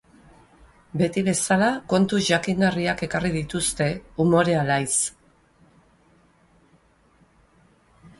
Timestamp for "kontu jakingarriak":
1.91-3.03